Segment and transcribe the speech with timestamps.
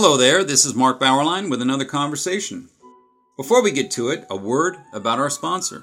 [0.00, 2.68] Hello there, this is Mark Bauerlein with another conversation.
[3.36, 5.82] Before we get to it, a word about our sponsor.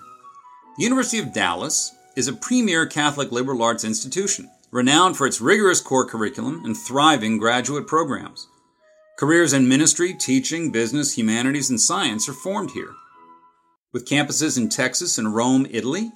[0.77, 5.81] The University of Dallas is a premier Catholic liberal arts institution, renowned for its rigorous
[5.81, 8.47] core curriculum and thriving graduate programs.
[9.19, 12.93] Careers in ministry, teaching, business, humanities, and science are formed here.
[13.91, 16.13] With campuses in Texas and Rome, Italy,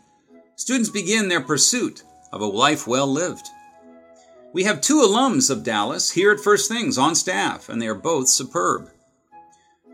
[0.55, 3.49] students begin their pursuit of a life well lived.
[4.51, 7.93] We have two alums of Dallas here at First Things on staff, and they are
[7.93, 8.89] both superb.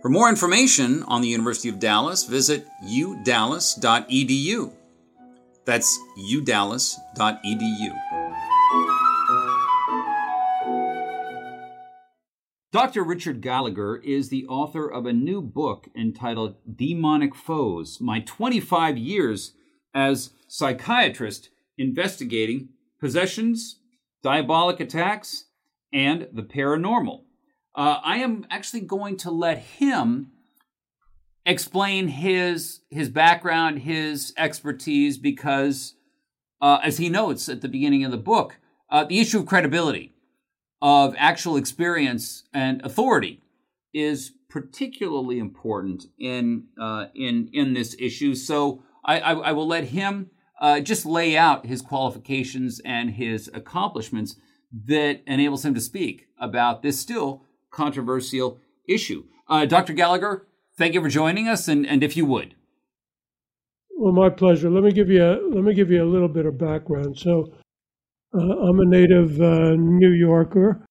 [0.02, 4.72] For more information on the University of Dallas, visit udallas.edu.
[5.66, 6.00] That's
[6.32, 7.94] udallas.edu.
[12.72, 13.04] Dr.
[13.04, 19.52] Richard Gallagher is the author of a new book entitled Demonic Foes My 25 Years
[19.94, 22.70] as Psychiatrist Investigating
[23.02, 23.80] Possessions,
[24.26, 25.46] diabolic attacks,
[25.94, 27.22] and the paranormal.
[27.76, 30.32] Uh, I am actually going to let him
[31.46, 35.94] explain his his background, his expertise, because
[36.60, 38.58] uh, as he notes at the beginning of the book,
[38.90, 40.16] uh, the issue of credibility,
[40.82, 43.44] of actual experience and authority,
[43.94, 48.34] is particularly important in uh, in in this issue.
[48.34, 53.50] So I, I, I will let him uh, just lay out his qualifications and his
[53.54, 54.36] accomplishments
[54.72, 59.24] that enables him to speak about this still controversial issue.
[59.48, 59.94] Uh, Dr.
[59.94, 60.48] Gallagher,
[60.78, 62.56] thank you for joining us, and, and if you would.
[63.98, 64.70] Well, my pleasure.
[64.70, 67.18] Let me give you a, let me give you a little bit of background.
[67.18, 67.54] So,
[68.34, 70.86] uh, I'm a native uh, New Yorker.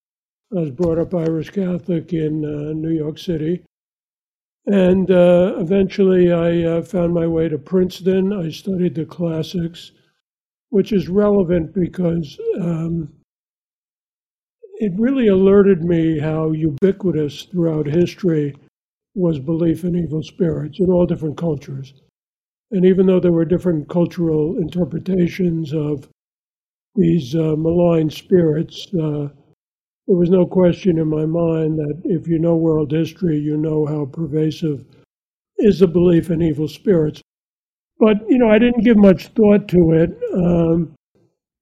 [0.56, 3.64] I was brought up Irish Catholic in uh, New York City.
[4.66, 8.32] And uh, eventually I uh, found my way to Princeton.
[8.32, 9.92] I studied the classics,
[10.70, 13.12] which is relevant because um,
[14.77, 18.55] it really alerted me how ubiquitous throughout history
[19.14, 21.94] was belief in evil spirits in all different cultures.
[22.70, 26.08] And even though there were different cultural interpretations of
[26.96, 29.28] these uh, malign spirits, uh,
[30.06, 33.86] there was no question in my mind that if you know world history, you know
[33.86, 34.84] how pervasive
[35.58, 37.22] is the belief in evil spirits.
[37.98, 40.94] But, you know, I didn't give much thought to it um,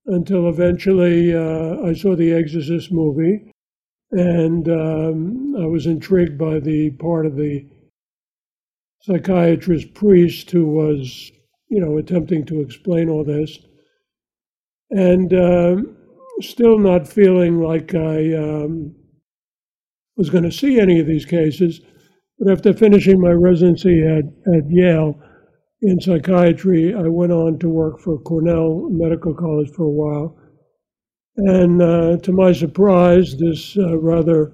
[0.07, 3.53] until eventually uh, I saw the Exorcist movie.
[4.11, 7.67] And um, I was intrigued by the part of the
[9.03, 11.31] psychiatrist priest who was,
[11.69, 13.59] you know, attempting to explain all this.
[14.91, 15.97] And um,
[16.43, 18.95] still not feeling like I um,
[20.17, 21.81] was going to see any of these cases.
[22.39, 25.21] But after finishing my residency at, at Yale
[25.83, 30.37] in psychiatry, I went on to work for Cornell Medical College for a while.
[31.37, 34.53] And uh, to my surprise, this uh, rather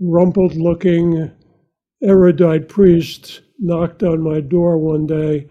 [0.00, 1.30] rumpled looking
[2.02, 5.48] erudite priest knocked on my door one day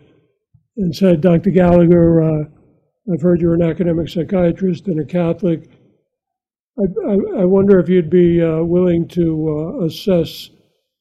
[0.77, 1.49] and said, Dr.
[1.49, 2.43] Gallagher, uh,
[3.11, 5.69] I've heard you're an academic psychiatrist and a Catholic.
[6.77, 10.49] I, I, I wonder if you'd be uh, willing to uh, assess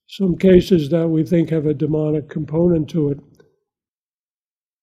[0.08, 3.20] some cases that we think have a demonic component to it.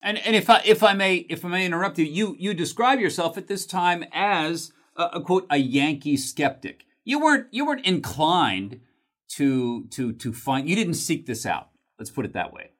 [0.01, 3.00] And, and if I if I may if I may interrupt you, you you describe
[3.00, 6.85] yourself at this time as a, a quote a Yankee skeptic.
[7.05, 8.81] You weren't you weren't inclined
[9.29, 11.69] to to to find you didn't seek this out.
[11.97, 12.72] Let's put it that way.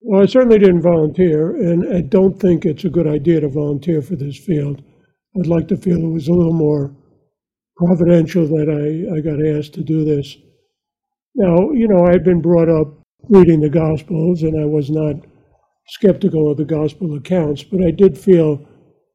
[0.00, 4.00] Well, I certainly didn't volunteer, and I don't think it's a good idea to volunteer
[4.00, 4.82] for this field.
[5.38, 6.94] I'd like to feel it was a little more
[7.76, 10.36] providential that I, I got asked to do this.
[11.34, 12.88] Now, you know, I'd been brought up
[13.28, 15.16] reading the Gospels, and I was not
[15.88, 18.56] skeptical of the Gospel accounts, but I did feel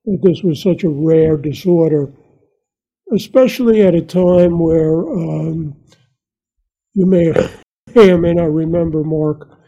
[0.06, 2.12] that this was such a rare disorder,
[3.14, 5.76] especially at a time where um,
[6.94, 7.32] you may,
[7.96, 9.63] may or may not remember, Mark,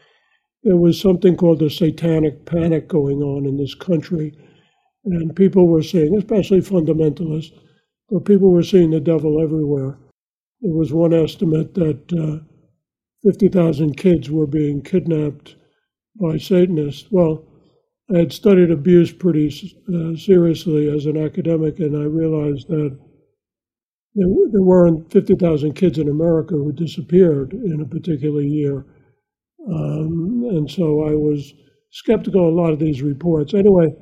[0.65, 4.35] there was something called the satanic panic going on in this country.
[5.05, 7.51] And people were seeing, especially fundamentalists,
[8.09, 9.99] but people were seeing the devil everywhere.
[10.61, 12.43] There was one estimate that uh,
[13.23, 15.55] 50,000 kids were being kidnapped
[16.19, 17.07] by Satanists.
[17.11, 17.45] Well,
[18.13, 19.49] I had studied abuse pretty
[19.93, 22.97] uh, seriously as an academic, and I realized that
[24.15, 28.85] there, there weren't 50,000 kids in America who disappeared in a particular year.
[29.69, 31.53] Um, and so I was
[31.91, 33.53] skeptical of a lot of these reports.
[33.53, 33.93] Anyway,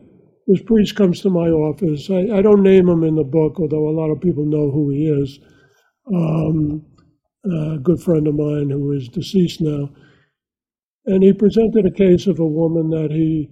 [0.47, 2.09] this priest comes to my office.
[2.09, 4.89] I, I don't name him in the book, although a lot of people know who
[4.89, 5.39] he is.
[6.13, 6.85] Um,
[7.45, 9.89] a good friend of mine who is deceased now.
[11.05, 13.49] And he presented a case of a woman that he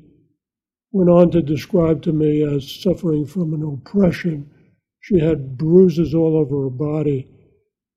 [0.91, 4.49] went on to describe to me as suffering from an oppression.
[5.01, 7.27] She had bruises all over her body.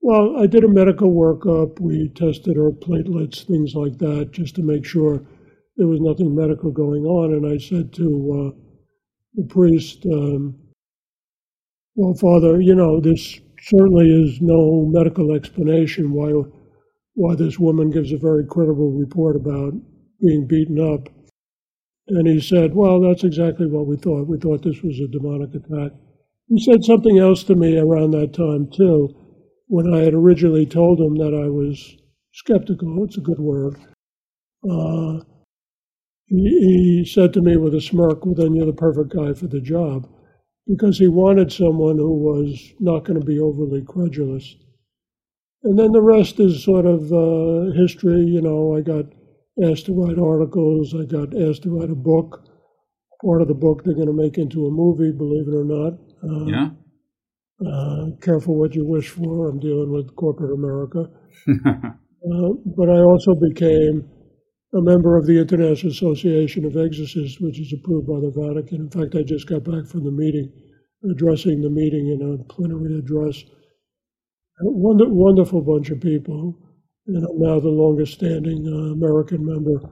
[0.05, 1.81] Well, I did a medical workup.
[1.81, 5.23] We tested her platelets, things like that, just to make sure
[5.79, 7.33] there was nothing medical going on.
[7.33, 8.59] And I said to uh,
[9.33, 10.57] the priest, um,
[11.95, 16.33] Well, Father, you know, this certainly is no medical explanation why,
[17.15, 19.73] why this woman gives a very credible report about
[20.21, 21.09] being beaten up.
[22.09, 24.29] And he said, Well, that's exactly what we thought.
[24.29, 25.93] We thought this was a demonic attack.
[26.49, 29.17] He said something else to me around that time, too,
[29.75, 31.97] when I had originally told him that I was
[32.33, 33.03] skeptical.
[33.03, 33.75] It's a good word.
[34.71, 35.19] Uh,
[36.27, 39.49] he, he said to me with a smirk, Well, then you're the perfect guy for
[39.49, 40.09] the job,
[40.69, 44.55] because he wanted someone who was not going to be overly credulous.
[45.65, 48.21] And then the rest is sort of uh, history.
[48.21, 49.07] You know, I got
[49.61, 50.95] asked to write articles.
[50.95, 52.49] I got asked to write a book.
[53.25, 55.95] Part of the book they're going to make into a movie, believe it or not.
[56.23, 56.71] Uh, yeah.
[57.61, 59.49] Uh, careful what you wish for.
[59.49, 61.07] I'm dealing with corporate America.
[61.49, 64.09] uh, but I also became
[64.75, 68.83] a member of the International Association of Exorcists, which is approved by the Vatican.
[68.87, 70.51] In fact, I just got back from the meeting,
[71.11, 73.43] addressing the meeting in a plenary address.
[74.61, 76.59] A wonder, wonderful bunch of people
[77.07, 79.91] and I'm now the longest standing uh, American member.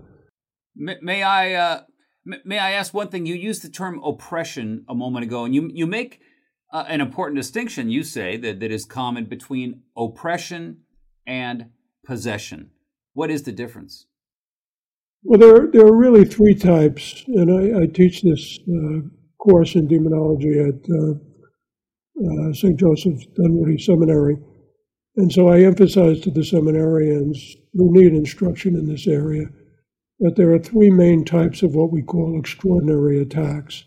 [0.75, 1.83] May, may I uh,
[2.25, 3.27] may I ask one thing?
[3.27, 6.21] You used the term oppression a moment ago, and you you make
[6.73, 7.91] uh, an important distinction.
[7.91, 10.79] You say that that is common between oppression
[11.27, 11.67] and
[12.05, 12.71] possession.
[13.13, 14.07] What is the difference?
[15.25, 19.01] Well, there there are really three types, and I, I teach this uh,
[19.39, 21.15] course in demonology at uh,
[22.21, 22.79] uh, St.
[22.79, 24.37] Joseph's Dunwoodie Seminary.
[25.17, 27.39] And so I emphasize to the seminarians
[27.75, 29.47] who need instruction in this area
[30.21, 33.85] that there are three main types of what we call extraordinary attacks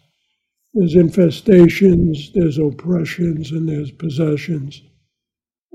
[0.75, 4.81] there's infestations, there's oppressions, and there's possessions.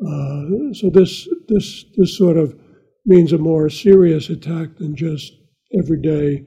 [0.06, 2.54] Uh, so this this this sort of
[3.06, 5.32] means a more serious attack than just
[5.78, 6.44] everyday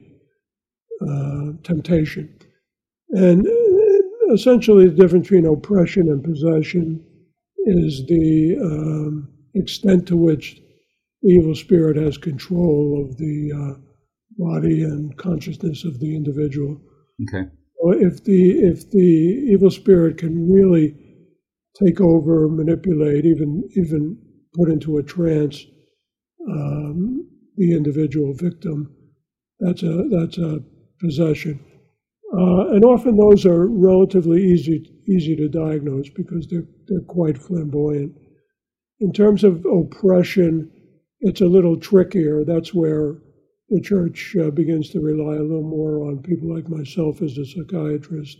[1.02, 2.32] uh, temptation.
[3.10, 3.46] And
[4.32, 7.04] essentially, the difference between oppression and possession
[7.66, 10.60] is the um, extent to which
[11.22, 13.80] the evil spirit has control of the uh,
[14.38, 16.80] body and consciousness of the individual.
[17.28, 17.48] Okay.
[17.92, 20.94] If the if the evil spirit can really
[21.82, 24.18] take over, manipulate, even even
[24.54, 25.66] put into a trance
[26.48, 28.94] um, the individual victim,
[29.60, 30.60] that's a that's a
[31.00, 31.60] possession.
[32.32, 38.12] Uh, and often those are relatively easy easy to diagnose because they're they're quite flamboyant.
[39.00, 40.70] In terms of oppression,
[41.20, 42.44] it's a little trickier.
[42.44, 43.16] That's where
[43.74, 47.44] the church uh, begins to rely a little more on people like myself as a
[47.44, 48.38] psychiatrist,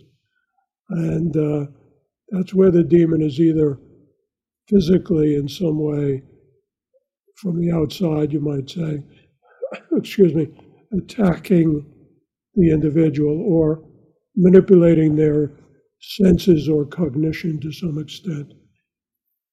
[0.91, 1.67] and uh,
[2.29, 3.81] that's where the demon is either
[4.69, 6.23] physically in some way
[7.35, 9.03] from the outside, you might say,
[9.97, 10.47] excuse me,
[10.97, 11.85] attacking
[12.55, 13.83] the individual or
[14.37, 15.51] manipulating their
[16.01, 18.53] senses or cognition to some extent.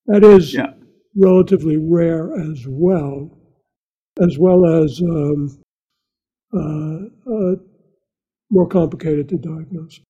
[0.05, 0.73] That is yeah.
[1.17, 3.35] relatively rare as well,
[4.21, 5.57] as well as um,
[8.49, 10.01] more complicated to diagnose.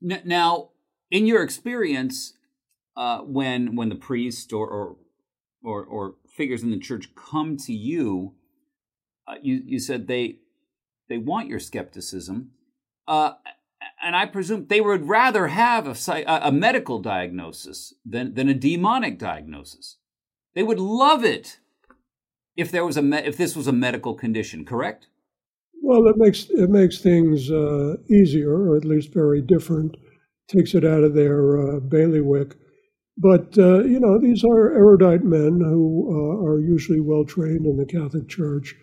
[0.00, 0.70] Now,
[1.10, 2.34] in your experience,
[2.96, 4.96] uh, when when the priest or, or
[5.62, 8.34] or, or figures in the church come to you,
[9.26, 10.36] uh, you you said they
[11.08, 12.50] they want your skepticism.
[13.06, 13.32] Uh,
[14.02, 19.18] and I presume they would rather have a, a medical diagnosis than, than a demonic
[19.18, 19.98] diagnosis.
[20.54, 21.58] They would love it
[22.56, 24.64] if there was a me- if this was a medical condition.
[24.64, 25.08] Correct?
[25.86, 29.96] Well, it makes it makes things uh, easier, or at least very different.
[30.48, 32.56] Takes it out of their uh, bailiwick.
[33.16, 37.76] But uh, you know, these are erudite men who uh, are usually well trained in
[37.76, 38.74] the Catholic Church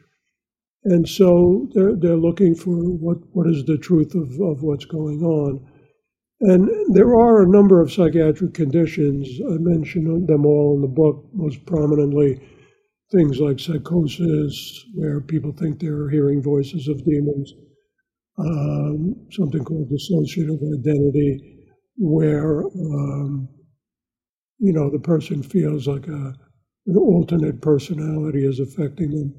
[0.84, 5.22] and so they're, they're looking for what, what is the truth of, of what's going
[5.22, 5.68] on.
[6.42, 9.30] And there are a number of psychiatric conditions.
[9.48, 12.42] I mention them all in the book, most prominently
[13.12, 17.54] things like psychosis, where people think they're hearing voices of demons,
[18.38, 23.50] um, something called dissociative identity, where um,
[24.60, 26.34] you know the person feels like a,
[26.88, 29.34] an alternate personality is affecting them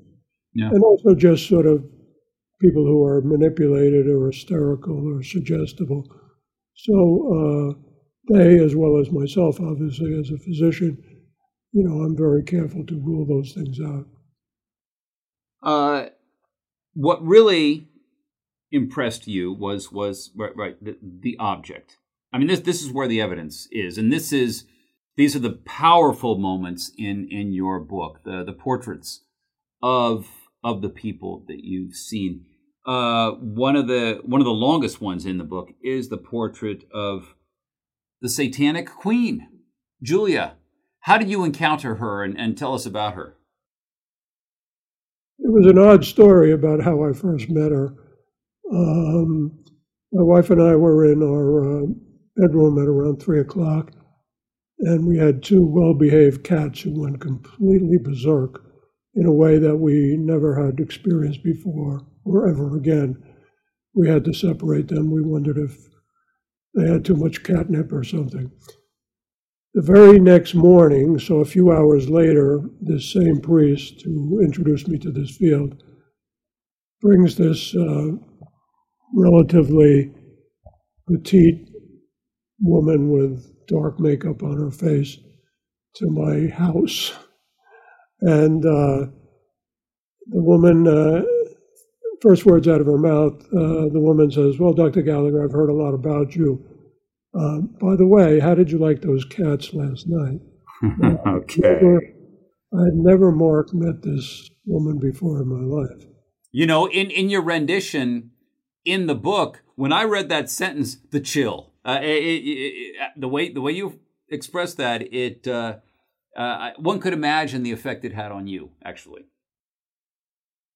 [0.54, 0.68] yeah.
[0.68, 1.84] and also just sort of
[2.60, 6.04] people who are manipulated or hysterical or suggestible.
[6.74, 10.96] So uh, they, as well as myself, obviously as a physician,
[11.72, 14.06] you know, I'm very careful to rule those things out.
[15.62, 16.10] Uh,
[16.94, 17.88] what really
[18.70, 21.96] impressed you was was right, right the, the object.
[22.32, 24.64] I mean, this this is where the evidence is, and this is
[25.16, 29.22] these are the powerful moments in in your book, the the portraits
[29.82, 30.26] of
[30.62, 32.46] of the people that you've seen.
[32.84, 36.84] Uh, one of the one of the longest ones in the book is the portrait
[36.92, 37.34] of
[38.20, 39.48] the Satanic Queen,
[40.02, 40.56] Julia.
[41.02, 43.36] How did you encounter her, and, and tell us about her?
[45.38, 47.94] It was an odd story about how I first met her.
[48.72, 49.64] Um,
[50.12, 51.86] my wife and I were in our uh,
[52.36, 53.90] bedroom at around three o'clock,
[54.78, 58.62] and we had two well behaved cats who went completely berserk
[59.14, 63.20] in a way that we never had experienced before or ever again.
[63.94, 65.10] We had to separate them.
[65.10, 65.76] We wondered if
[66.74, 68.52] they had too much catnip or something.
[69.74, 74.98] The very next morning, so a few hours later, this same priest who introduced me
[74.98, 75.82] to this field
[77.00, 78.08] brings this uh,
[79.14, 80.12] relatively
[81.08, 81.70] petite
[82.60, 85.16] woman with dark makeup on her face
[85.96, 87.12] to my house.
[88.20, 89.06] And uh,
[90.26, 91.22] the woman, uh,
[92.20, 95.00] first words out of her mouth, uh, the woman says, Well, Dr.
[95.00, 96.62] Gallagher, I've heard a lot about you.
[97.34, 100.40] Uh, by the way, how did you like those cats last night?
[101.26, 101.80] okay.
[102.74, 106.06] I had never, Mark, met this woman before in my life.
[106.50, 108.30] You know, in, in your rendition
[108.84, 113.28] in the book, when I read that sentence, the chill, uh, it, it, it, the
[113.28, 115.76] way the way you expressed that, it uh,
[116.36, 119.22] uh, one could imagine the effect it had on you, actually.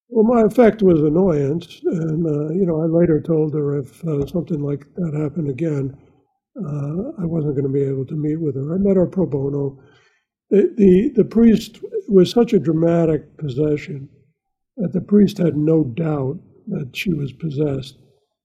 [0.09, 4.27] Well, my effect was annoyance, and uh, you know, I later told her if uh,
[4.27, 5.97] something like that happened again,
[6.65, 8.75] uh, I wasn't going to be able to meet with her.
[8.75, 9.79] I met her pro bono.
[10.51, 14.09] The, the, the priest was such a dramatic possession
[14.77, 17.99] that the priest had no doubt that she was possessed.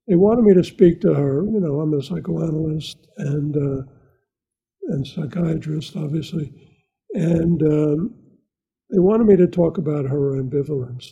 [0.07, 1.43] They wanted me to speak to her.
[1.45, 3.83] You know, I'm a psychoanalyst and uh,
[4.87, 6.51] and psychiatrist, obviously,
[7.13, 8.15] and um,
[8.89, 11.07] they wanted me to talk about her ambivalence.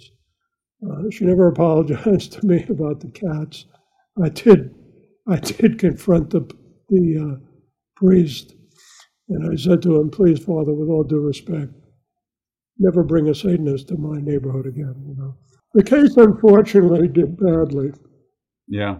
[0.86, 3.65] Uh, she never apologized to me about the cats.
[4.22, 4.74] I did,
[5.27, 6.41] I did confront the
[6.89, 7.46] the uh,
[7.96, 8.55] priest,
[9.29, 11.72] and I said to him, "Please, Father, with all due respect,
[12.77, 15.36] never bring a Satanist to my neighborhood again." You know,
[15.74, 17.91] the case unfortunately did badly.
[18.67, 19.00] Yeah.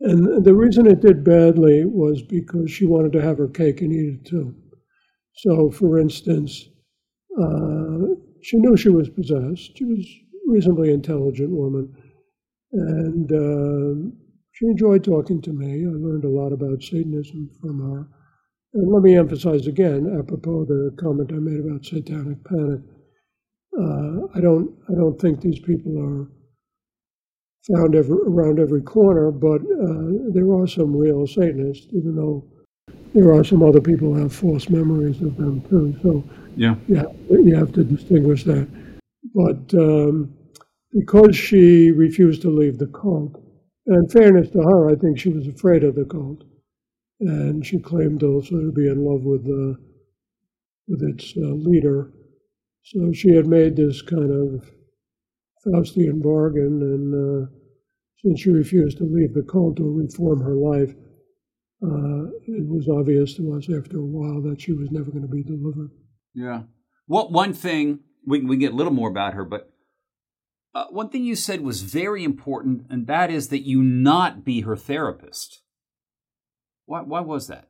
[0.00, 3.92] And the reason it did badly was because she wanted to have her cake and
[3.92, 4.54] eat it too.
[5.34, 6.68] So, for instance,
[7.40, 9.76] uh, she knew she was possessed.
[9.76, 11.94] She was a reasonably intelligent woman,
[12.72, 14.10] and uh,
[14.58, 15.86] she enjoyed talking to me.
[15.86, 18.08] I learned a lot about Satanism from her.
[18.74, 22.80] And let me emphasize again, apropos the comment I made about satanic panic,
[23.78, 26.28] uh, I don't I don't think these people are
[27.72, 32.44] found every, around every corner, but uh, there are some real Satanists, even though
[33.14, 35.96] there are some other people who have false memories of them too.
[36.02, 36.24] So
[36.56, 38.68] yeah, yeah, you have to distinguish that.
[39.34, 40.34] But um,
[40.92, 43.40] because she refused to leave the cult,
[43.88, 46.44] and fairness to her, I think she was afraid of the cult,
[47.20, 49.76] and she claimed also to be in love with the
[50.86, 52.12] with its uh, leader.
[52.84, 54.70] So she had made this kind of
[55.66, 57.50] Faustian bargain, and uh,
[58.22, 60.94] since she refused to leave the cult or reform her life,
[61.82, 65.28] uh, it was obvious to us after a while that she was never going to
[65.28, 65.90] be delivered.
[66.34, 66.62] Yeah.
[67.06, 69.70] What one thing we we get a little more about her, but
[70.78, 74.62] uh, one thing you said was very important, and that is that you not be
[74.62, 75.62] her therapist.
[76.86, 77.02] Why?
[77.02, 77.68] Why was that?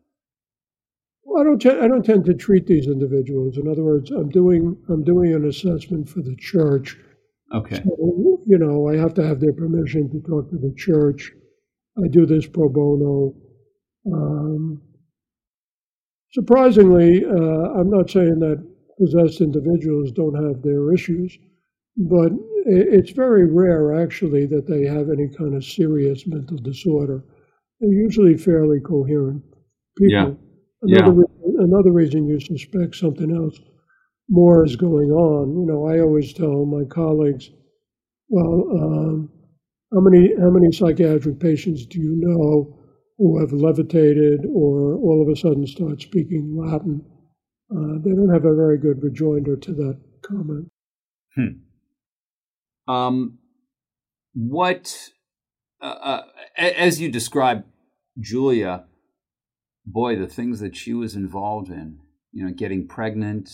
[1.24, 1.58] Well, I don't.
[1.60, 3.58] T- I don't tend to treat these individuals.
[3.58, 4.76] In other words, I'm doing.
[4.88, 6.96] I'm doing an assessment for the church
[7.54, 7.76] Okay.
[7.76, 11.32] So, you know, I have to have their permission to talk to the church.
[11.96, 13.34] I do this pro bono.
[14.12, 14.82] Um,
[16.32, 18.64] surprisingly, uh, I'm not saying that
[18.98, 21.36] possessed individuals don't have their issues,
[21.98, 22.32] but
[22.66, 27.24] it's very rare actually that they have any kind of serious mental disorder.
[27.80, 29.42] They're usually fairly coherent
[29.96, 30.12] people.
[30.12, 30.30] Yeah.
[30.82, 31.24] Another, yeah.
[31.26, 33.58] Reason, another reason you suspect something else
[34.28, 35.58] more is going on.
[35.58, 37.50] You know, I always tell my colleagues,
[38.28, 39.30] well, um,
[39.92, 42.78] how many how many psychiatric patients do you know
[43.16, 47.04] who have levitated or all of a sudden start speaking Latin?
[47.74, 50.70] Uh, they don't have a very good rejoinder to that comment.
[51.34, 51.67] Hmm.
[52.88, 53.38] Um,
[54.34, 55.10] what,
[55.80, 56.22] uh, uh,
[56.56, 57.64] as you describe
[58.18, 58.86] Julia,
[59.84, 61.98] boy, the things that she was involved in,
[62.32, 63.50] you know, getting pregnant,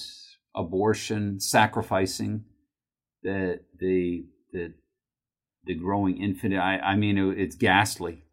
[0.55, 2.45] abortion, sacrificing
[3.23, 4.75] the the the
[5.65, 6.55] the growing infant.
[6.55, 8.25] I, I mean, it, it's ghastly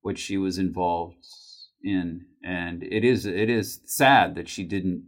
[0.00, 1.24] what she was involved
[1.82, 5.04] in, and it is it is sad that she didn't.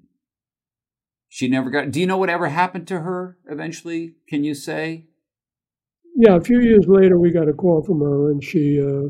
[1.35, 1.91] She never got.
[1.91, 4.17] Do you know whatever happened to her eventually?
[4.29, 5.07] Can you say?
[6.15, 9.09] Yeah, a few years later, we got a call from her, and she uh,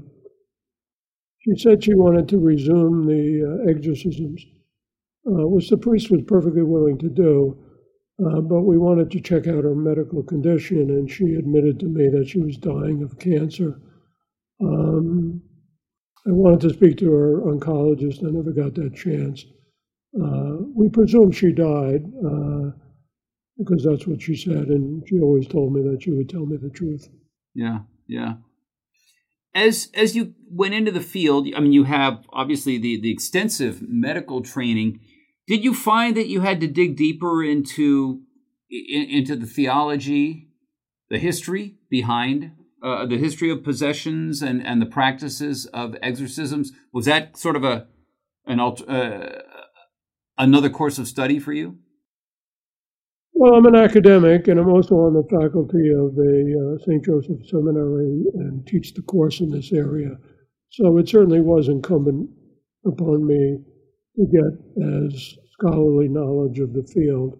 [1.40, 4.46] she said she wanted to resume the uh, exorcisms,
[5.26, 7.58] uh, which the priest was perfectly willing to do.
[8.24, 12.08] Uh, but we wanted to check out her medical condition, and she admitted to me
[12.08, 13.80] that she was dying of cancer.
[14.62, 15.42] Um,
[16.24, 18.24] I wanted to speak to her oncologist.
[18.24, 19.44] I never got that chance.
[20.14, 22.70] Uh, we presume she died uh,
[23.58, 26.56] because that's what she said, and she always told me that she would tell me
[26.56, 27.08] the truth.
[27.54, 28.34] Yeah, yeah.
[29.54, 33.82] As as you went into the field, I mean, you have obviously the the extensive
[33.82, 35.00] medical training.
[35.46, 38.22] Did you find that you had to dig deeper into
[38.70, 40.48] into the theology,
[41.10, 42.52] the history behind
[42.82, 46.72] uh, the history of possessions and and the practices of exorcisms?
[46.92, 47.86] Was that sort of a
[48.46, 49.41] an uh,
[50.38, 51.78] another course of study for you?
[53.34, 57.04] Well, I'm an academic, and I'm also on the faculty of the uh, St.
[57.04, 60.10] Joseph Seminary and teach the course in this area.
[60.70, 62.30] So it certainly was incumbent
[62.86, 63.58] upon me
[64.16, 67.38] to get as scholarly knowledge of the field.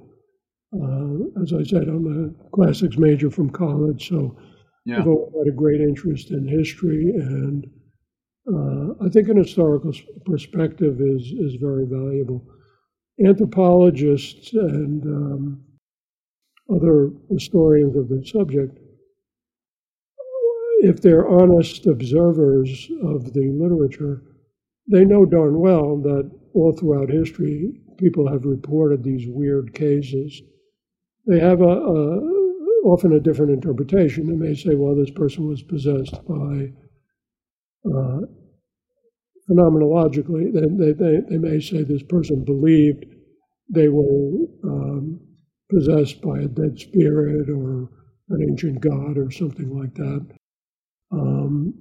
[0.75, 4.37] Uh, as I said, I'm a classics major from college, so
[4.85, 4.99] yeah.
[4.99, 7.67] I've always had a great interest in history, and
[8.53, 9.93] uh, I think an historical
[10.25, 12.45] perspective is is very valuable.
[13.25, 15.65] Anthropologists and um,
[16.75, 18.79] other historians of the subject,
[20.81, 24.23] if they're honest observers of the literature,
[24.91, 30.43] they know darn well that all throughout history, people have reported these weird cases.
[31.27, 32.43] They have a, a
[32.85, 34.27] often a different interpretation.
[34.27, 36.73] They may say, well, this person was possessed by
[37.89, 38.21] uh,
[39.53, 43.05] phenomenologically, they, they, they, may say this person believed
[43.69, 45.21] they were um,
[45.71, 47.89] possessed by a dead spirit or
[48.31, 50.27] an ancient god or something like that.
[51.13, 51.75] Um,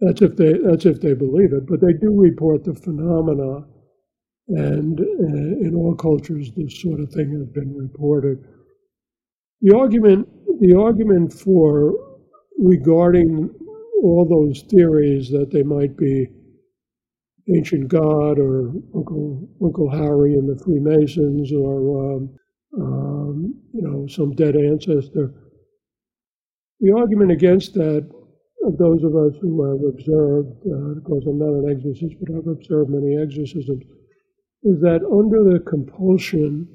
[0.00, 3.66] that's if they that's if they believe it, but they do report the phenomena,
[4.48, 8.42] and uh, in all cultures, this sort of thing has been reported.
[9.60, 10.26] The argument
[10.60, 11.94] the argument for
[12.58, 13.50] regarding
[14.02, 16.28] all those theories that they might be
[17.54, 22.30] ancient god or Uncle Uncle Harry and the Freemasons or um,
[22.78, 25.34] um, you know, some dead ancestor.
[26.80, 28.08] The argument against that,
[28.66, 32.34] of those of us who have observed, uh, of course, I'm not an exorcist, but
[32.34, 33.82] I've observed many exorcisms,
[34.62, 36.68] is that under the compulsion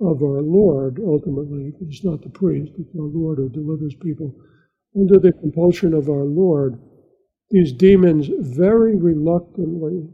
[0.00, 4.34] of our Lord, ultimately, it's not the priest, it's our Lord who delivers people,
[4.96, 6.78] under the compulsion of our Lord,
[7.52, 10.08] these demons very reluctantly,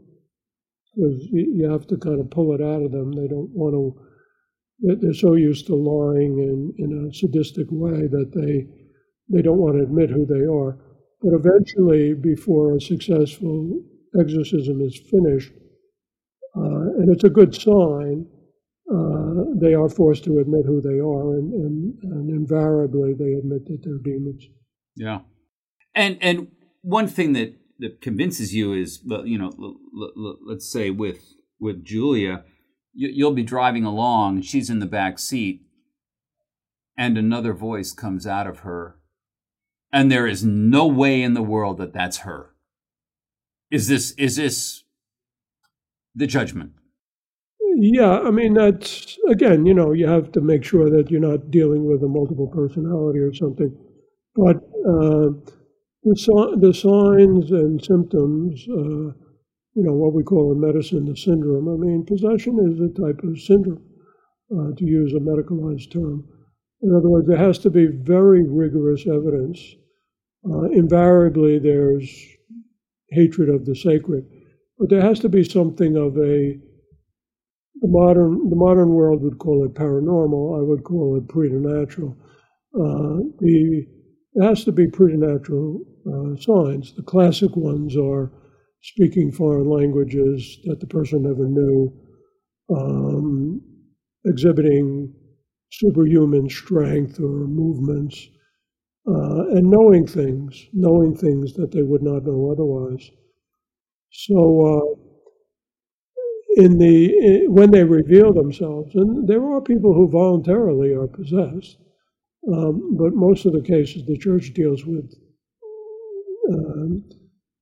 [0.93, 3.99] because you have to kind of pull it out of them, they don't want to
[4.81, 8.65] they're so used to lying in, in a sadistic way that they
[9.31, 10.79] they don't want to admit who they are.
[11.21, 13.83] But eventually, before a successful
[14.19, 15.51] exorcism is finished,
[16.55, 18.25] uh, and it's a good sign,
[18.91, 23.65] uh, they are forced to admit who they are, and, and, and invariably they admit
[23.65, 24.43] that they're demons.
[24.95, 25.19] Yeah,
[25.93, 26.47] and and
[26.81, 29.77] one thing that that convinces you is, you know,
[30.45, 32.43] let's say with with Julia
[32.93, 35.61] you'll be driving along, she's in the back seat,
[36.97, 38.95] and another voice comes out of her,
[39.91, 42.53] and there is no way in the world that that's her.
[43.71, 44.83] Is this is this
[46.15, 46.73] the judgment?
[47.75, 51.51] Yeah, I mean that's again, you know, you have to make sure that you're not
[51.51, 53.75] dealing with a multiple personality or something.
[54.35, 55.29] But uh,
[56.03, 58.65] the, the signs and symptoms.
[58.69, 59.13] Uh,
[59.75, 61.69] you know, what we call in medicine the syndrome.
[61.69, 63.83] I mean, possession is a type of syndrome,
[64.51, 66.27] uh, to use a medicalized term.
[66.81, 69.61] In other words, there has to be very rigorous evidence.
[70.49, 72.09] Uh, invariably, there's
[73.11, 74.25] hatred of the sacred,
[74.77, 76.57] but there has to be something of a
[77.81, 80.59] the modern the modern world would call it paranormal.
[80.59, 82.17] I would call it preternatural.
[82.75, 83.85] Uh, the
[84.35, 86.93] it has to be preternatural uh, signs.
[86.95, 88.31] The classic ones are
[88.81, 91.93] speaking foreign languages that the person never knew,
[92.69, 93.61] um,
[94.25, 95.13] exhibiting
[95.71, 98.27] superhuman strength or movements,
[99.07, 103.09] uh, and knowing things, knowing things that they would not know otherwise.
[104.11, 104.95] So, uh,
[106.55, 111.77] in the in, when they reveal themselves, and there are people who voluntarily are possessed,
[112.53, 115.13] um, but most of the cases the church deals with.
[116.51, 117.03] Um,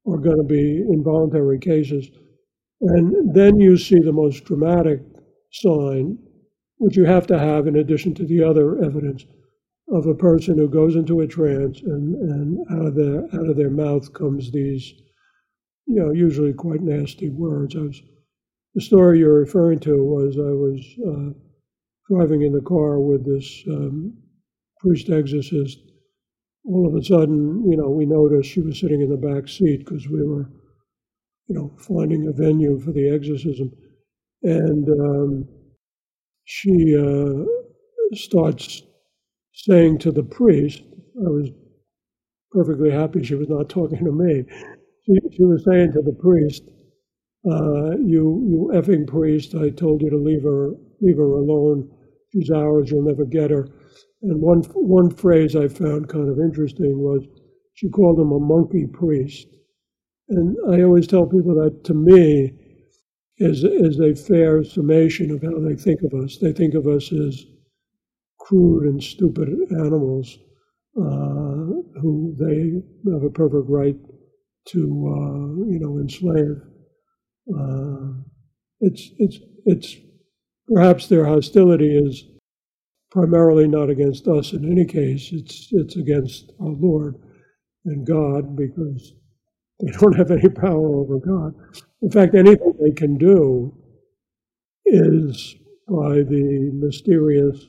[0.07, 2.09] are going to be involuntary cases.
[2.81, 5.01] And then you see the most dramatic
[5.51, 6.17] sign,
[6.77, 9.25] which you have to have in addition to the other evidence,
[9.89, 13.55] of a person who goes into a trance and, and out of their out of
[13.55, 14.93] their mouth comes these,
[15.85, 17.73] you know, usually quite nasty words.
[17.75, 18.01] I was,
[18.75, 21.39] the story you're referring to was I was uh,
[22.09, 24.13] driving in the car with this um,
[24.87, 25.79] priest exorcist.
[26.65, 29.79] All of a sudden, you know, we noticed she was sitting in the back seat
[29.79, 30.49] because we were,
[31.47, 33.71] you know, finding a venue for the exorcism,
[34.43, 35.47] and um,
[36.45, 37.45] she uh,
[38.13, 38.83] starts
[39.53, 40.83] saying to the priest,
[41.25, 41.49] I was
[42.51, 44.43] perfectly happy she was not talking to me.
[45.05, 46.63] She, she was saying to the priest,
[47.49, 49.55] uh, "You, you effing priest!
[49.55, 50.71] I told you to leave her,
[51.01, 51.89] leave her alone.
[52.33, 52.91] She's ours.
[52.91, 53.69] You'll never get her."
[54.21, 57.25] And one one phrase I found kind of interesting was
[57.73, 59.47] she called him a monkey priest.
[60.29, 62.53] And I always tell people that to me
[63.37, 66.37] is is a fair summation of how they think of us.
[66.39, 67.45] They think of us as
[68.39, 70.37] crude and stupid animals
[70.97, 73.95] uh, who they have a perfect right
[74.69, 76.61] to, uh, you know, enslave.
[77.55, 78.21] Uh,
[78.79, 79.95] it's it's it's
[80.67, 82.25] perhaps their hostility is
[83.17, 85.31] primarily not against us in any case.
[85.31, 87.15] It's it's against our Lord
[87.85, 89.13] and God because
[89.79, 91.55] they don't have any power over God.
[92.03, 93.75] In fact, anything they can do
[94.85, 95.55] is
[95.87, 97.65] by the mysterious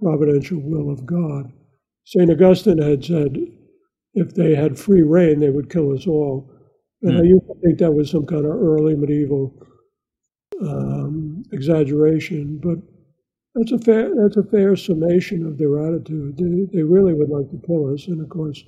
[0.00, 1.52] providential will of God.
[2.04, 2.30] St.
[2.30, 3.36] Augustine had said,
[4.14, 6.48] if they had free reign, they would kill us all.
[7.02, 7.20] And mm.
[7.20, 9.52] I used to think that was some kind of early medieval
[10.62, 12.78] um, exaggeration, but
[13.56, 16.36] that's a fair that's a fair summation of their attitude.
[16.36, 18.62] They, they really would like to kill us, and of course,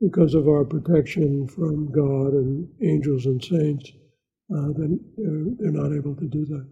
[0.00, 3.90] because of our protection from God and angels and saints,
[4.54, 6.68] uh, then they're, they're not able to do that.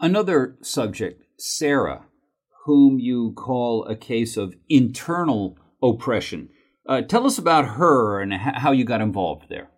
[0.00, 2.04] Another subject, Sarah,
[2.66, 6.50] whom you call a case of internal oppression.
[6.86, 9.70] Uh, tell us about her and how you got involved there.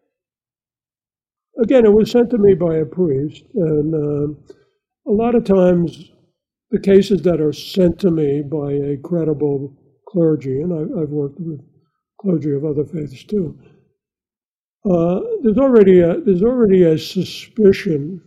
[1.63, 4.55] Again, it was sent to me by a priest, and uh,
[5.11, 6.13] a lot of times
[6.71, 9.77] the cases that are sent to me by a credible
[10.09, 11.61] clergy, and I, have worked with
[12.21, 13.59] clergy of other faiths too.
[14.89, 18.23] Uh, there's already a, there's already a suspicion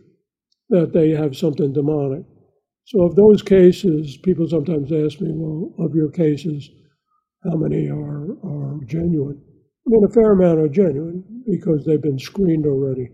[0.69, 2.25] that they have something demonic.
[2.85, 6.69] So, of those cases, people sometimes ask me, well, of your cases,
[7.45, 9.41] how many are, are genuine?
[9.87, 13.09] I mean, a fair amount are genuine because they've been screened already.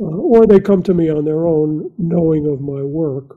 [0.00, 3.36] Uh, or they come to me on their own, knowing of my work.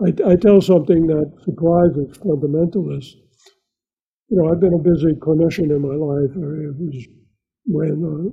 [0.00, 3.14] I, I tell something that surprises fundamentalists.
[4.28, 6.30] You know, I've been a busy clinician in my life.
[6.36, 7.06] I was
[7.68, 8.32] ran the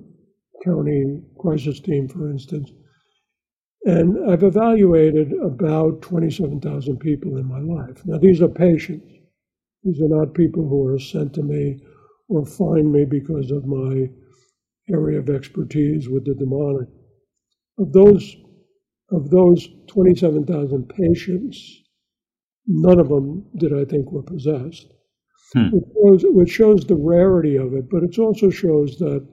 [0.63, 2.71] county crisis team, for instance.
[3.85, 8.01] And I've evaluated about 27,000 people in my life.
[8.05, 9.11] Now, these are patients.
[9.83, 11.79] These are not people who are sent to me
[12.29, 14.09] or find me because of my
[14.89, 16.87] area of expertise with the demonic.
[17.79, 18.35] Of those,
[19.11, 21.81] of those 27,000 patients,
[22.67, 24.93] none of them did I think were possessed,
[25.53, 25.69] hmm.
[25.71, 29.25] which, shows, which shows the rarity of it, but it also shows that,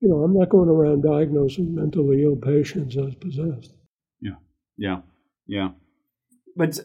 [0.00, 3.72] you know, I'm not going around diagnosing mentally ill patients as possessed.
[4.20, 4.36] Yeah,
[4.76, 5.00] yeah.
[5.46, 5.70] Yeah.
[6.54, 6.78] But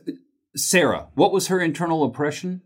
[0.55, 2.61] Sarah, what was her internal oppression?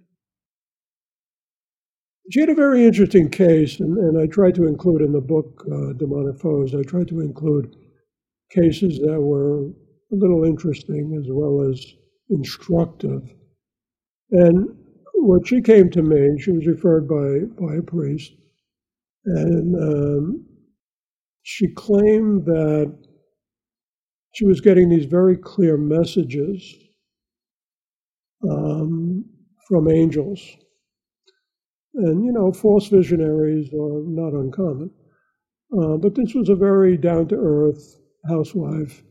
[2.30, 5.65] She had a very interesting case, and, and I tried to include in the book
[5.71, 7.73] uh, Demonic Foes, I tried to include
[8.49, 11.86] cases that were a little interesting as well as
[12.29, 13.21] instructive.
[14.31, 14.67] And
[15.15, 18.33] when she came to me, she was referred by, by a priest,
[19.25, 20.45] and um,
[21.43, 22.97] she claimed that
[24.33, 26.75] she was getting these very clear messages
[28.49, 29.25] um,
[29.67, 30.41] from angels.
[31.95, 34.91] And, you know, false visionaries are not uncommon.
[35.77, 39.03] Uh, but this was a very down to earth housewife,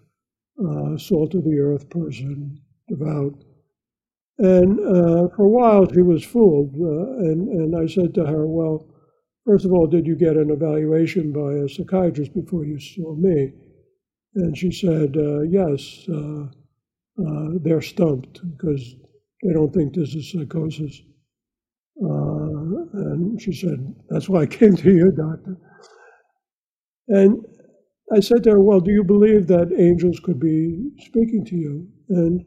[0.59, 3.45] uh, salt of the earth person, devout.
[4.39, 6.75] And uh, for a while she was fooled.
[6.75, 8.89] Uh, and, and I said to her, Well,
[9.47, 13.53] first of all, did you get an evaluation by a psychiatrist before you saw me?
[14.35, 16.47] And she said, uh, Yes, uh,
[17.63, 18.95] they're stumped because
[19.43, 21.01] they don't think this is psychosis.
[22.03, 25.57] Uh, and she said, That's why I came to you, doctor.
[27.09, 27.43] And
[28.13, 31.89] I said to her, Well, do you believe that angels could be speaking to you?
[32.09, 32.45] And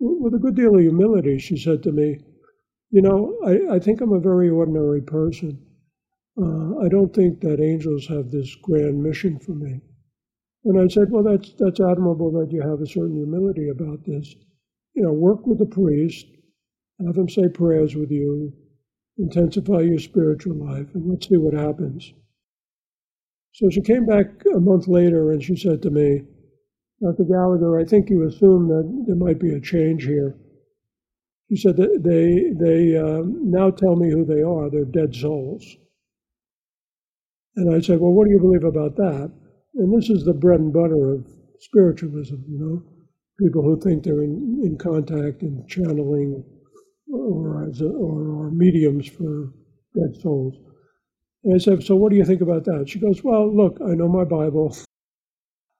[0.00, 2.18] with a good deal of humility, she said to me,
[2.90, 5.58] You know, I, I think I'm a very ordinary person.
[6.40, 9.80] uh, I don't think that angels have this grand mission for me.
[10.64, 14.34] And I said, well, that's that's admirable that you have a certain humility about this.
[14.94, 16.26] You know, work with the priest,
[17.06, 18.52] have him say prayers with you,
[19.18, 22.14] intensify your spiritual life, and let's see what happens.
[23.52, 26.22] So she came back a month later and she said to me,
[27.02, 27.24] Dr.
[27.24, 30.36] Gallagher, I think you assume that there might be a change here.
[31.48, 34.70] She said that they they um, now tell me who they are.
[34.70, 35.64] They're dead souls.
[37.56, 39.32] And I said, well, what do you believe about that?
[39.74, 41.26] And this is the bread and butter of
[41.60, 42.82] spiritualism, you know,
[43.38, 46.44] people who think they're in, in contact and channeling
[47.12, 49.52] or, as a, or, or mediums for
[49.94, 50.54] dead souls.
[51.44, 52.88] And I said, So what do you think about that?
[52.88, 54.76] She goes, Well, look, I know my Bible.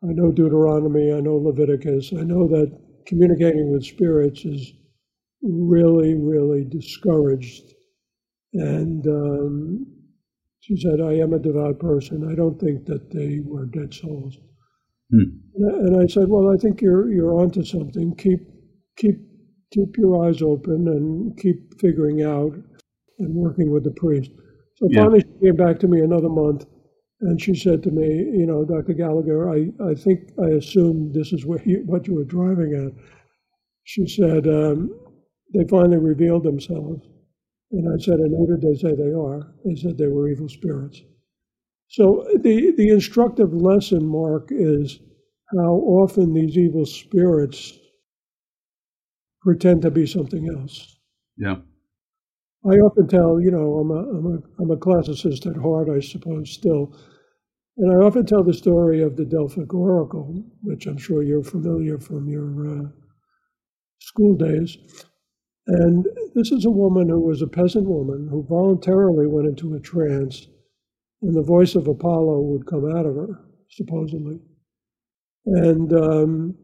[0.03, 1.13] I know Deuteronomy.
[1.13, 2.13] I know Leviticus.
[2.19, 4.73] I know that communicating with spirits is
[5.43, 7.75] really, really discouraged.
[8.55, 9.87] And um,
[10.61, 12.29] she said, I am a devout person.
[12.31, 14.37] I don't think that they were dead souls.
[15.11, 15.37] Hmm.
[15.55, 18.15] And I said, Well, I think you're, you're onto something.
[18.17, 18.41] Keep,
[18.97, 19.17] keep
[19.73, 22.53] keep your eyes open and keep figuring out
[23.19, 24.31] and working with the priest.
[24.81, 25.03] So yeah.
[25.03, 26.67] finally, she came back to me another month,
[27.21, 28.95] and she said to me, "You know, Dr.
[28.95, 32.93] Gallagher, I, I think I assumed this is what you, what you were driving at."
[33.85, 34.91] She said, um,
[35.55, 37.07] "They finally revealed themselves,"
[37.73, 40.49] and I said, "And who did they say they are?" They said they were evil
[40.49, 41.03] spirits.
[41.89, 45.01] So the the instructive lesson, Mark, is
[45.57, 47.79] how often these evil spirits
[49.43, 50.97] pretend to be something else.
[51.37, 51.57] Yeah.
[52.65, 56.01] I often tell, you know, I'm a, I'm a, I'm a classicist at heart, I
[56.01, 56.95] suppose, still.
[57.79, 61.99] And I often tell the story of the Delphic Oracle, which I'm sure you're familiar
[61.99, 62.89] from your uh,
[63.99, 64.77] school days.
[65.67, 69.81] And this is a woman who was a peasant woman who voluntarily went into a
[69.81, 70.47] trance,
[71.23, 74.39] and the voice of Apollo would come out of her, supposedly.
[75.47, 76.55] And um,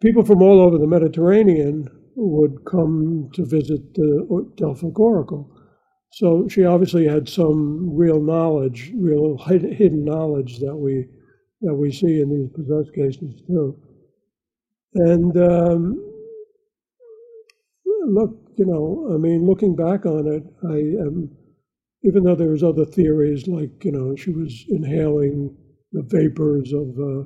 [0.00, 5.50] people from all over the Mediterranean would come to visit the Delphic Oracle.
[6.12, 11.06] So she obviously had some real knowledge, real hidden knowledge that we
[11.62, 13.76] that we see in these possessed cases too.
[14.94, 16.12] And um,
[18.06, 21.30] look, you know, I mean, looking back on it, I am,
[22.02, 25.56] even though there's other theories like you know she was inhaling
[25.92, 27.24] the vapors of uh,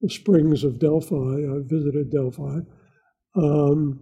[0.00, 1.16] the springs of Delphi.
[1.16, 2.60] I visited Delphi.
[3.34, 4.00] Um,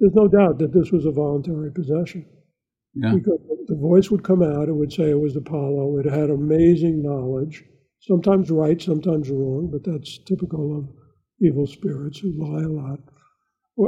[0.00, 2.26] there's no doubt that this was a voluntary possession.
[2.94, 3.14] Yeah.
[3.14, 5.98] Because the voice would come out, it would say it was Apollo.
[5.98, 7.64] It had amazing knowledge,
[8.00, 10.88] sometimes right, sometimes wrong, but that's typical of
[11.40, 12.98] evil spirits who lie a lot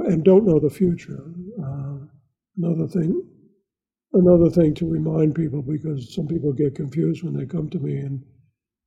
[0.07, 1.23] and don't know the future.
[1.63, 1.99] Uh,
[2.57, 3.23] another thing,
[4.13, 7.97] another thing to remind people, because some people get confused when they come to me
[7.99, 8.23] and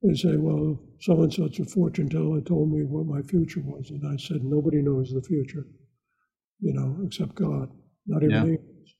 [0.03, 3.89] they say, well, so and such a fortune teller told me what my future was.
[3.89, 5.67] And I said, nobody knows the future,
[6.59, 7.69] you know, except God,
[8.05, 8.43] not even yeah.
[8.43, 8.95] angels.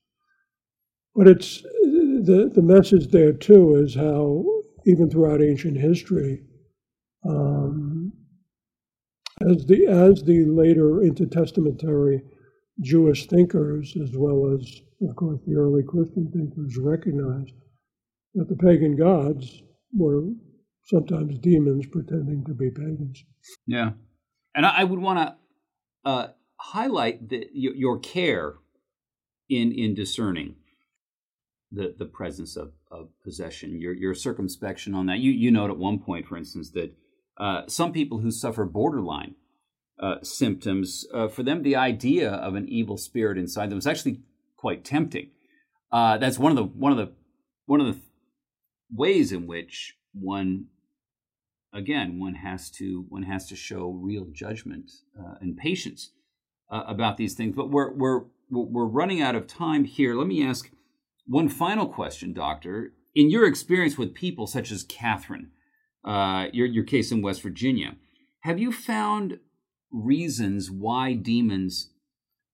[1.16, 4.46] But it's the, the message there too is how,
[4.86, 6.44] even throughout ancient history,
[7.28, 8.14] um,
[9.42, 12.22] as the as the later intertestamentary
[12.82, 17.54] Jewish thinkers, as well as of course the early Christian thinkers, recognized
[18.36, 20.24] that the pagan gods were
[20.86, 23.24] sometimes demons pretending to be pagans.
[23.66, 23.92] Yeah.
[24.56, 25.36] And I, would want to
[26.10, 26.28] uh,
[26.60, 28.56] highlight the, your, your, care
[29.50, 30.56] in, in discerning
[31.72, 35.20] the, the presence of, of possession, your, your circumspection on that.
[35.20, 36.94] You, you note at one point, for instance, that
[37.38, 39.36] uh, some people who suffer borderline
[40.00, 44.22] uh, symptoms, uh, for them, the idea of an evil spirit inside them is actually
[44.56, 45.30] quite tempting.
[45.92, 47.14] Uh, that's one of the one of the
[47.66, 48.00] one of the
[48.92, 50.66] ways in which one
[51.74, 56.12] again, one has to one has to show real judgment uh, and patience
[56.70, 57.56] uh, about these things.
[57.56, 60.16] But we're we're we're running out of time here.
[60.16, 60.72] Let me ask
[61.26, 62.94] one final question, Doctor.
[63.16, 65.52] In your experience with people such as Catherine,
[66.04, 67.96] uh, your your case in West Virginia,
[68.42, 69.40] have you found
[69.92, 71.90] reasons why demons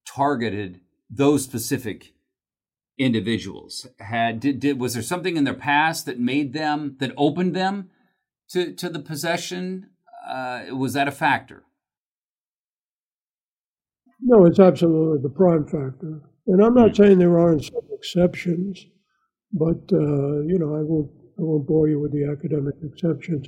[0.06, 2.14] targeted those specific
[2.98, 3.88] individuals?
[4.00, 7.90] Had did, did was there something in their past that made them that opened them
[8.50, 9.90] to, to the possession?
[10.28, 11.64] Uh, was that a factor?
[14.24, 16.22] No, it's absolutely the prime factor.
[16.48, 17.04] And I'm not hmm.
[17.04, 18.86] saying there aren't some exceptions,
[19.54, 23.48] but uh, you know, I won't I won't bore you with the academic exceptions.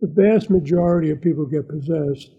[0.00, 2.30] The vast majority of people get possessed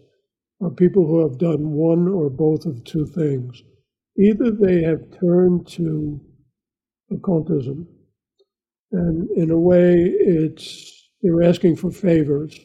[0.61, 3.63] are people who have done one or both of two things.
[4.19, 6.21] Either they have turned to
[7.11, 7.87] occultism
[8.91, 12.59] And in a way, it's they're asking for favors.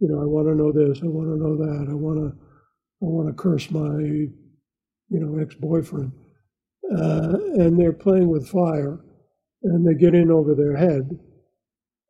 [0.00, 2.45] You know, I want to know this, I want to know that, I want to,
[3.00, 4.30] want to curse my, you
[5.10, 6.12] know, ex-boyfriend,
[6.96, 9.00] uh, and they're playing with fire,
[9.62, 11.18] and they get in over their head.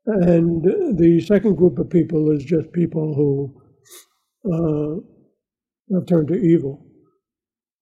[0.07, 0.63] And
[0.97, 3.61] the second group of people is just people who
[4.53, 6.87] uh, have turned to evil.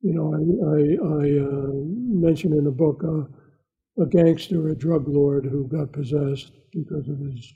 [0.00, 0.38] You know, I,
[0.70, 0.80] I,
[1.16, 6.52] I uh, mentioned in the book uh, a gangster, a drug lord who got possessed
[6.72, 7.54] because of his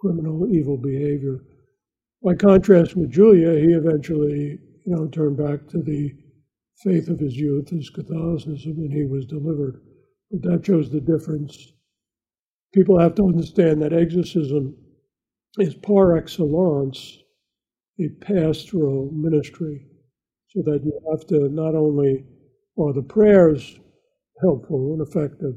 [0.00, 1.44] criminal, evil behavior.
[2.24, 6.12] By contrast with Julia, he eventually, you know, turned back to the
[6.82, 9.82] faith of his youth, his Catholicism, and he was delivered.
[10.30, 11.72] But that shows the difference.
[12.72, 14.76] People have to understand that exorcism
[15.58, 17.18] is par excellence
[18.00, 19.84] a pastoral ministry,
[20.48, 22.24] so that you have to not only
[22.78, 23.78] are the prayers
[24.40, 25.54] helpful and effective,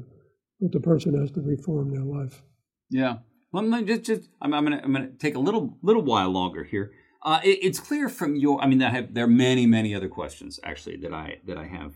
[0.60, 2.42] but the person has to reform their life.
[2.90, 3.18] Yeah.
[3.52, 6.92] Well, just, just I'm, I'm gonna I'm gonna take a little little while longer here.
[7.22, 10.08] Uh, it, it's clear from your I mean I have there are many many other
[10.08, 11.94] questions actually that I that I have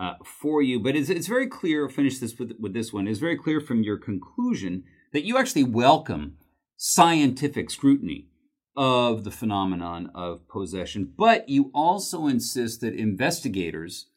[0.00, 1.88] uh, for you, but it's it's very clear.
[1.88, 3.08] Finish this with with this one.
[3.08, 6.36] It's very clear from your conclusion that you actually welcome
[6.76, 8.28] scientific scrutiny
[8.76, 14.10] of the phenomenon of possession, but you also insist that investigators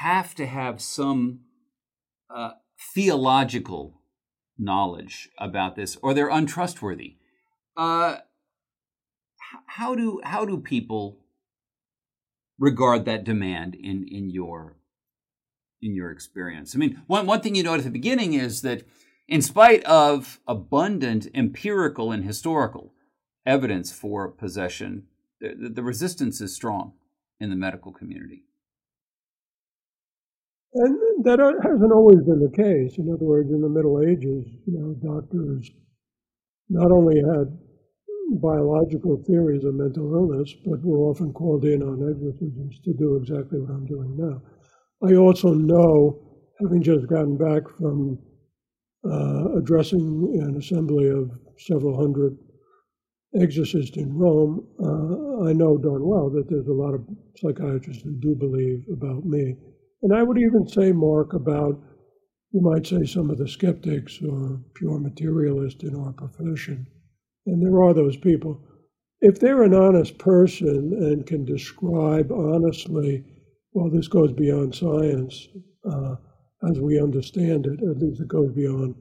[0.00, 1.40] have to have some
[2.34, 2.52] uh,
[2.94, 4.01] theological
[4.62, 7.16] knowledge about this, or they're untrustworthy.
[7.76, 8.16] Uh,
[9.66, 11.18] how do how do people
[12.58, 14.76] regard that demand in in your
[15.80, 16.74] in your experience?
[16.74, 18.84] I mean, one one thing you note at the beginning is that
[19.28, 22.92] in spite of abundant empirical and historical
[23.46, 25.04] evidence for possession,
[25.40, 26.92] the, the resistance is strong
[27.40, 28.44] in the medical community.
[30.74, 32.98] And that hasn't always been the case.
[32.98, 35.70] In other words, in the Middle Ages, you know, doctors
[36.68, 37.58] not only had
[38.40, 43.60] biological theories of mental illness, but were often called in on exorcisms to do exactly
[43.60, 44.40] what I'm doing now.
[45.06, 46.20] I also know,
[46.60, 48.18] having just gotten back from
[49.04, 52.38] uh, addressing an assembly of several hundred
[53.34, 57.04] exorcists in Rome, uh, I know darn well that there's a lot of
[57.36, 59.56] psychiatrists who do believe about me
[60.02, 61.80] and I would even say, Mark, about
[62.52, 66.86] you might say some of the skeptics or pure materialists in our profession,
[67.46, 68.60] and there are those people.
[69.20, 73.24] If they're an honest person and can describe honestly,
[73.72, 75.48] well, this goes beyond science
[75.90, 76.16] uh,
[76.68, 78.94] as we understand it, at least it goes beyond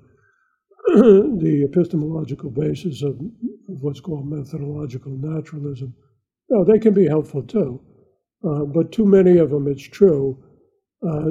[0.87, 5.93] the epistemological basis of, of, what's called methodological naturalism.
[6.49, 7.81] No, they can be helpful too.
[8.43, 10.37] Uh, but too many of them, it's true,
[11.03, 11.29] uh,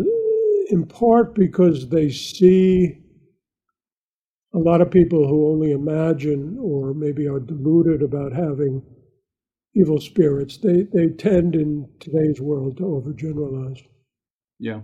[0.71, 2.99] in part because they see
[4.55, 8.83] a lot of people who only imagine or maybe are deluded about having
[9.75, 10.59] evil spirits.
[10.59, 13.81] They they tend in today's world to overgeneralize.
[14.59, 14.81] Yeah.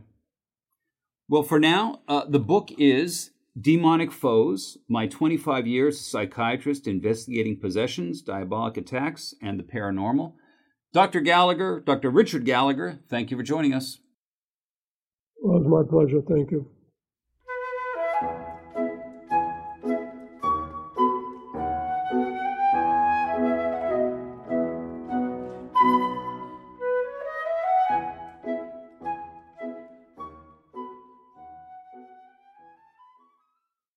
[1.28, 8.22] Well, for now, uh, the book is Demonic Foes My 25 Years Psychiatrist Investigating Possessions,
[8.22, 10.34] Diabolic Attacks, and the Paranormal.
[10.92, 11.20] Dr.
[11.20, 12.10] Gallagher, Dr.
[12.10, 13.98] Richard Gallagher, thank you for joining us.
[15.42, 16.22] Well, it was my pleasure.
[16.22, 16.66] Thank you.